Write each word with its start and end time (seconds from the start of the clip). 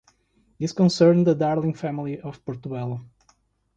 This 0.59 0.71
concerned 0.71 1.27
the 1.27 1.35
Darling 1.35 1.75
family 1.75 2.19
of 2.19 2.43
Portobello. 2.43 3.01